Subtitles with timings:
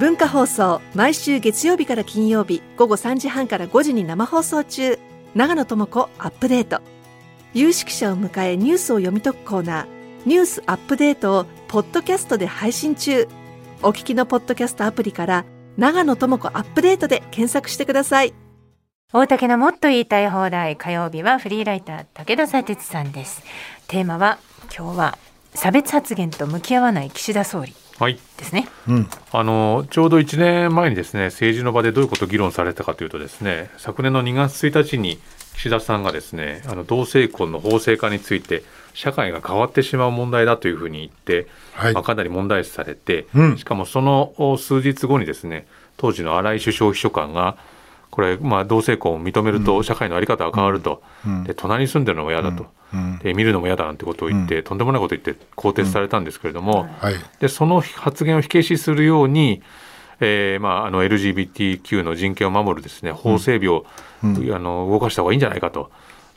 [0.00, 4.98] 文化放送毎週月曜日から金曜日午後3時半から5時に生放送中。
[5.34, 6.80] 長野智子アップデート。
[7.52, 9.86] 有識者を迎えニュースを読み解くコーナー。
[10.24, 13.28] ニュースアップデートをポッドキャストで配信中。
[13.82, 15.44] お聞きのポッドキャストアプリから
[15.76, 18.32] 長野智子アップデートで検索してください。
[19.12, 20.78] 大竹のもっと言いたい放題。
[20.78, 23.42] 火曜日はフリーライター武田佐哲さんです。
[23.86, 24.38] テーマは
[24.74, 25.18] 今日は
[25.52, 27.74] 差別発言と向き合わない岸田総理。
[28.00, 28.18] はい。
[28.38, 28.66] ですね、
[29.30, 35.20] あのちょうど1年前にですね政治の場でどういうことを議論されたかというとですね昨年の2月1日に
[35.54, 38.62] 岸田さんがですねあの同性婚の法制化について
[38.94, 41.92] 社会が変わってしまう問題だというふうに言って、はい。
[41.92, 43.58] まあ、かなり問題視されて、うん。
[43.58, 45.66] しかもそのお数日後にですね
[45.98, 47.58] 当時の荒井首相秘書官が
[48.10, 51.44] これ、まあ、同性婚を認めると社会の在り方が変わると、うん。
[51.44, 53.18] で隣に住んでるのも嫌だと、うん。
[53.18, 57.14] で見るのも嫌だなんてことを言って、とんでもないことを言って更迭されたんですけれども、はい。
[57.38, 59.62] でその発言を火消しするように、
[60.20, 63.86] えーまあ、あの LGBTQ の人権を守るですね法整備を、
[64.22, 65.90] あの動かした方がいいんじゃないかと。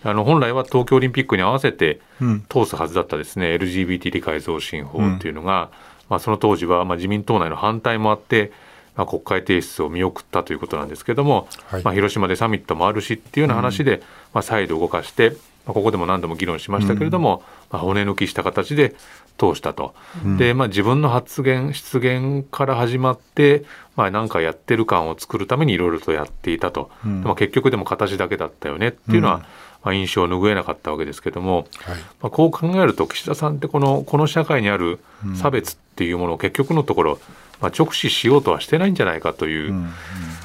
[0.06, 2.46] あの本来は東京オリンピックに合わせてうん。
[2.50, 5.70] 通すはずだったですね、LGBT 理解増進法っていうのが、
[6.10, 8.52] まあ、その当時はまあ自民党内の反対もあって、
[8.96, 11.84] まあ、国会提出を見送ったということなんですけども、はい。
[11.84, 14.02] まあ、広島でサミットもあるしっていうような話で、
[14.34, 15.32] まあ、再度動かして、
[15.66, 18.96] まあ、ここでも何度も議論しましたけれども、まあ、骨抜きした形で
[19.38, 19.96] 通したと。
[20.38, 27.24] で、まあ、自分の発言出言から始まって、まあ、なんかやってる感を作るためにいろいろとやっていたと、ん。
[27.24, 29.46] まあ、結局でも形だけだったよねっていうのは、
[29.84, 31.96] まあ、印象を拭えなかったわけですけども、はい。
[32.22, 35.00] まあ、こう考えると岸田さんってこのこの社会にある
[35.36, 37.20] 差別っていうものを結局のところ、
[37.64, 39.90] まあ、直視しようとはしてないんじゃないかといううん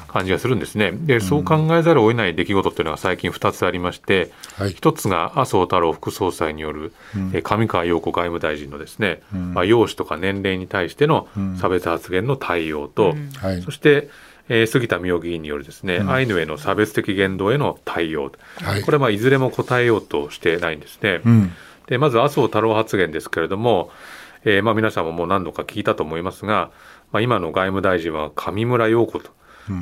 [0.07, 0.91] 感じがするんですね。
[0.91, 4.71] でそう考えざるを得ない出来事っていうのが最近2つありまして、はい。
[4.71, 6.93] 一つが麻生太郎副総裁による、
[7.31, 9.53] えー上川陽子外務大臣のですね、ん。
[9.53, 11.57] まあ、容姿とか年齢に対してのん。
[11.57, 13.61] 差別発言の対応と、はい。
[13.61, 14.09] そして、
[14.47, 18.31] えー杉田水脈議員によるですね、アイヌへの差別的言動への対応、
[18.63, 18.81] はい。
[18.81, 21.21] これはまあいずれも答えようとしてないんですね。
[21.23, 21.51] うん。
[21.85, 23.91] でまず麻生太郎発言ですけれども、
[24.45, 26.71] えーまあ、皆さんももう何度か聞いたと思いますが、
[27.11, 29.31] まあ、今の外務大臣は上村陽子と、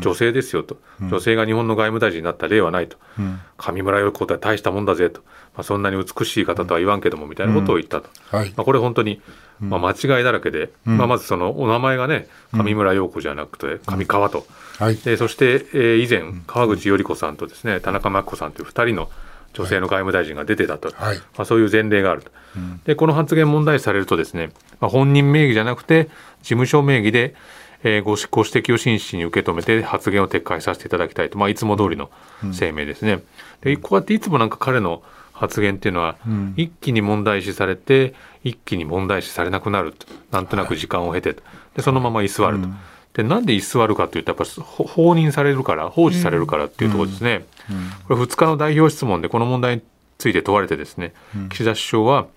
[0.02, 3.40] 女性ですよと、女性が日本の外務大臣になった例はないと、うん。
[3.58, 5.22] 上村陽子って大したもんだぜと、
[5.56, 8.50] まあ、そんなに美しい方とは言わんけどもみたいなことを言ったと、はい。
[8.56, 9.22] まあ、これ本当に、
[9.60, 14.46] まあ、間違いだらけで、まあ、まずそのお名前がね上村陽子じゃなくて上川と。
[14.78, 14.98] はい。
[14.98, 19.10] でそして、えー以前川口頼子さんとですね田中真紀子さんという2人の
[19.54, 21.18] 女性の外務大臣が出てたと、はい。
[21.18, 22.32] まあ、そういう前例があると、
[22.86, 26.06] でこの発言問題視されるとですね、まあ、本人名義じゃなくて
[26.42, 27.36] 事務所名義で、
[27.84, 32.10] えーごご指摘を真摯に受け止めて発言を撤回させていただきたいと、まあ、いつも通りの
[32.58, 33.22] 声明ですね。
[33.62, 36.18] でこうやっていつもなんか彼の発言っていうのは、
[36.56, 40.08] 一気に問題視されて一気に問題視されなくなると。
[40.32, 41.44] なんとなく時間を経てと。
[41.76, 42.68] でそのまま居座ると。
[43.18, 47.46] でなんで居座るかというとやっぱりほ放任されるから放置されるからっていうところですね。
[48.08, 49.82] これ2日の代表質問でこの問題に
[50.18, 51.14] ついて問われてですね、
[51.50, 52.28] 岸田首相は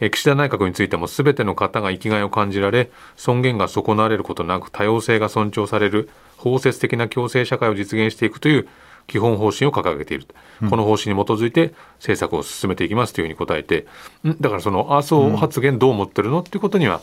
[0.00, 8.68] えー岸田内閣についても全ての方が生きがいを感じられ尊厳が損なわれることなく多様性が尊重される包摂的な共生社会を実現していくという
[9.08, 10.26] 基本方針を掲げている、
[10.68, 13.86] この方針に基づいて政策を進めていきますというふうに答えて
[14.22, 14.36] ん？
[14.38, 16.40] だからその麻生発言どう思ってるの？
[16.40, 17.00] っていうことには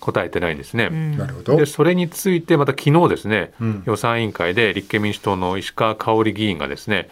[0.00, 0.90] 答えてないんですね。
[0.90, 1.56] なるほど。
[1.56, 3.52] でそれについてまた昨日ですね、
[3.84, 7.08] 予算委員会で立憲民主党の石川香織議員がですね、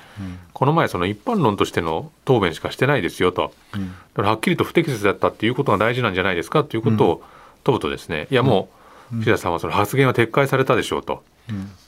[0.53, 3.79] この前その一般論としての答弁しかしてないですよと、だ
[4.15, 7.23] からはっきりと不適切だったっていうことが大事なんじゃないですかということを
[7.65, 8.69] 問うとですね、いやも
[9.13, 11.23] う岸田さんはその発言は撤回されたでしょうと、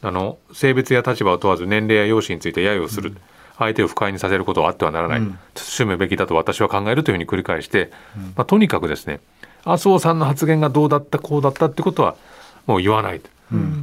[0.02, 3.16] あの性別や立場を問わず年齢や容姿について揶揄する、
[3.58, 5.22] 相手を不快にさせることはあってはならない、
[5.56, 7.90] 慎むべきだと私は考えるというふうに繰り返して、
[8.36, 9.20] まあ、とにかくですね
[9.64, 12.16] 麻生さんの発言がどうだったこうだったってことは
[12.66, 13.28] もう言わないと、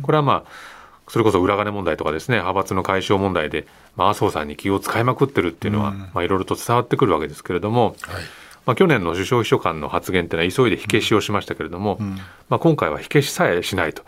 [0.01, 0.51] これはまあ
[1.07, 8.23] それこそ裏金問題とかですね派閥の解消問題で、まあ、麻生さんに気を使いまくってるっていうのは、まあ、いろいろと伝わってくるわけですけれども、はい。
[8.65, 11.99] まあ、去年の首相秘書官の発言っていうのは急いで火消しをしましたけれども、
[12.49, 14.01] まあ、今回は火消しさえしないと、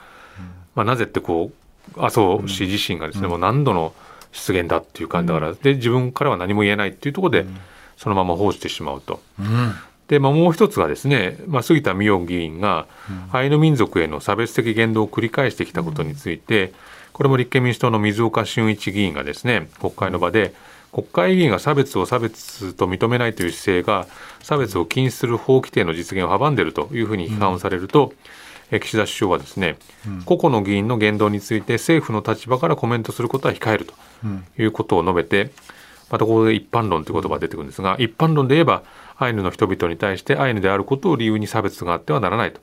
[0.73, 1.52] まあ、なぜってこ
[1.96, 3.93] う麻生氏自身がですね、もう何度の
[4.31, 7.46] 失言だっていう感じだから、で自分からは何も言えないっていうところで、
[7.97, 9.22] そのまま放してしまうと。
[10.09, 12.88] うんで、まあ、もう一つがですね、まあ、杉田水脈議員が
[13.32, 16.74] アイヌ民族への差別的言動を繰り返してきたことについて、
[17.14, 20.54] これも立憲民主党の水岡俊一議員がですね国会の場で
[20.92, 24.08] 国会議員が差別を差別と認めないという姿勢が
[24.42, 28.14] 差別を禁止する法規定の実現を阻んでいるというふうに批判をされると、
[28.72, 29.78] え岸田首相はですね、
[30.26, 33.94] 個々の議員の言動について政府の立場からコメントすることは控えると
[34.62, 35.52] いうことを述べて、
[36.09, 38.84] またここで一般論という言葉が出てくるんですが一般論で言えば
[39.18, 42.62] アイヌの人々に対してアイヌであることを理由に差別があってはならないと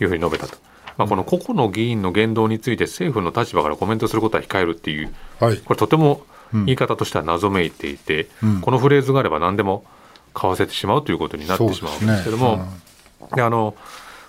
[0.00, 0.56] いうふうに述べたと。
[0.96, 5.56] まあ、この個々の議員の言動について政府の立場からコメントすることは控えるっていう、はい。
[5.56, 8.60] これとても言い方としては謎めいていて、うん。
[8.60, 9.84] このフレーズがあれば何でも
[10.34, 12.66] 買わせてしまうということになってしまうんですけども、
[13.34, 13.74] であの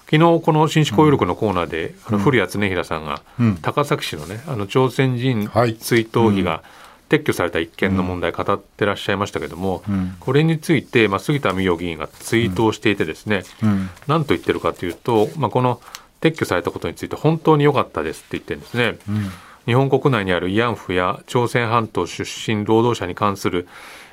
[0.06, 3.58] 昨日この新種交友録のコーナーで、あの古谷恒平さんが、うん。
[3.58, 5.76] 高崎市のねあの朝鮮人はい。
[5.76, 6.64] 追悼碑が
[7.12, 13.90] 撤去された一件の問題語ってらっしゃいましたけども、うんこれについて、まあ、杉田水脈議員がツイートをしていてですね、うん。
[14.08, 15.82] 何と言ってるかというと、まあ、この
[16.22, 18.98] 撤去されたことについて本当に良かったですって言ってるんですね。
[19.10, 19.30] うん。
[19.66, 23.68] 日本国内にある慰安婦や朝鮮半島出身労働者に関する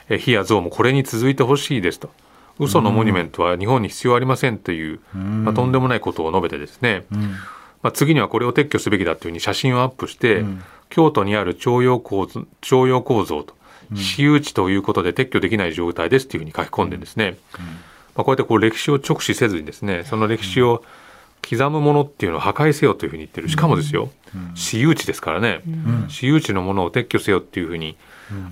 [0.08, 2.10] えー碑や像もこれに続いてほしいですと
[2.58, 7.20] 嘘のモニュメントは日本に必要ありませんという、まあ、とんでもないことを述べてですね、うん。
[7.82, 13.54] まあ、次にはこれを撤去すべきだというふうに写真をアップして、うん京都にある徴用構造徴用構造と
[13.94, 17.36] 私有地ということで撤去できない状態ですというふうに書き込んでですね、
[18.14, 20.82] まあ、こうやってこう歴史を直視せずにですねその歴史を
[21.48, 23.48] 刻むものっていうのを破壊せよというふうに言ってる。
[23.48, 24.10] しかもですよ、
[24.54, 25.62] 私有地ですからね、
[26.08, 27.96] 私有地のものを撤去せよっていうふうに、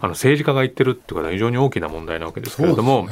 [0.01, 3.09] あの政治家が言ってるってことは非常に大きな問題なわけですけれども、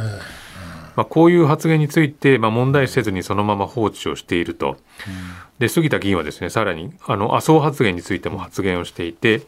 [0.96, 4.76] まあ、こういう発言について、まあ、問題視せずにそのまま放置をしていると、
[5.58, 9.43] で杉田議員はですねさらにあの麻生発言についても発言をしていて、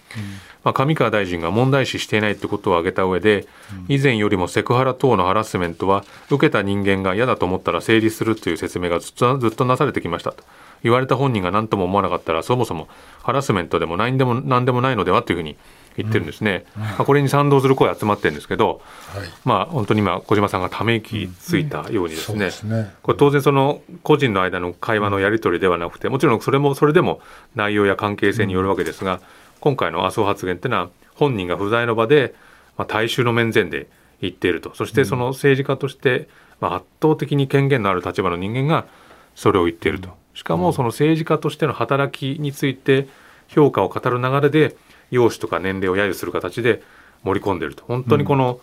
[0.64, 3.46] まあ、上川大臣が問題視していないということを挙げた上で、
[3.88, 10.44] 以前よりもセクハラ等のハラスメントは受けた人間が嫌だと思ったら成立するという説明がずっとずっとなされてきましたと。
[10.82, 12.88] 言われた本人が何とも思わなかったらそもそも
[13.22, 15.56] ハラスメントでも何でも何でもないのではというふうに
[15.96, 18.82] 言ってるんですね、まあ、これに賛同する声集まってるんですけど、
[19.14, 19.28] はい。
[19.44, 22.94] まあ本当に今小島さんがため息ついたようにですね,、ですね。
[23.02, 27.20] これ当然その個人の間の会話のやり取りではなくてもちろんそれもそれでも
[27.54, 29.20] 内容や関係性によるわけですが、
[29.60, 32.34] 今回の麻生発言っていうのは本人が不在の場で、
[32.76, 33.88] まあ、大衆の面前で
[34.20, 34.74] 言っていると。
[34.74, 36.28] そしてその政治家として、
[36.60, 38.86] まあ、圧倒的に権限のある立場の人間が
[39.34, 40.10] それを言っていると。
[40.34, 43.08] しかもその政治家としての働きについて
[43.48, 44.76] 評価を語る流れで
[45.10, 46.82] 容姿とか年齢を揶揄する形で
[47.22, 48.60] 盛り込んでいると本当にこの、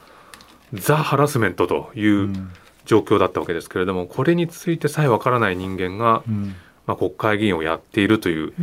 [0.73, 2.33] ザ・ハラスメントという
[2.85, 6.55] 状況だったわけですけれどもこれについてさえわからない人間が、うん。
[6.85, 8.53] まあ、国会議員をやっているという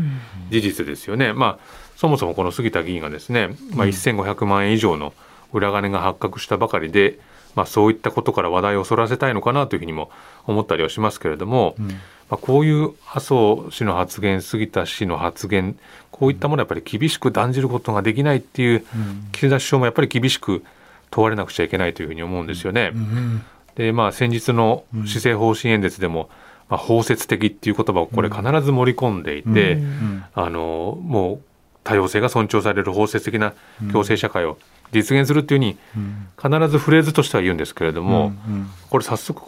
[0.50, 1.32] 事実ですよね。
[1.32, 1.58] まあ、
[1.96, 5.14] そもそもこの杉田議員がですね、まあ、1500万円以上の
[5.52, 7.18] 裏金が発覚したばかりで、
[7.54, 10.10] まあ、そういったことから話題をそらせたいのかなというふうにも
[10.46, 15.76] 思ったりはしますけれども、まあ、こういう麻生氏の発言杉田氏の発言
[16.10, 18.84] こういったものはやっぱり厳しく断じることができないっていう
[19.32, 20.62] 岸田首相もやっぱり厳しく
[21.10, 22.92] 問われなくちゃいけないというふうに思うんですよね。
[22.94, 23.42] うん。
[23.74, 26.28] でまあ、先日の施政方針演説でも、
[26.68, 30.24] まあ、包摂的っていう言葉をこれ必ず盛り込んでいて、うん。
[30.34, 31.40] あのもう
[31.82, 33.54] 多様性が尊重される包摂的な
[33.90, 34.58] 共生社会を
[34.92, 36.26] 実現するっていうふうにうん。
[36.40, 38.70] 必ずフレーズとしては言うんですけれども、うん。
[38.88, 39.40] これ早速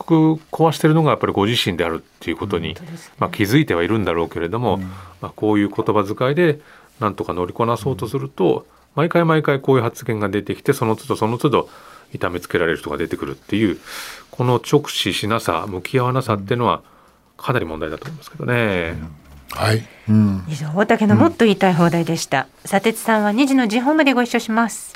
[0.50, 2.76] 壊してるのがやっぱりご自身であるっていうことに、
[3.18, 4.78] まあ、気づいてはいるんだろうけれども、
[5.20, 6.60] まあ、こういう言葉遣いで
[7.00, 11.68] なんとか乗りこなそうとすると、毎回毎回こういう発言が出てきてその都度その都度
[12.12, 13.78] 痛めつけられる人が出てくるっていう
[14.30, 16.82] この直視しなさ向き合わなさっていうのは
[17.36, 18.94] かなり問題だと思いますけどね。
[19.50, 19.86] はい。
[20.08, 20.44] うん。
[20.48, 24.94] 以上大竹のもっと言いたい放題でした、佐哲さんは2時の時報までご一緒します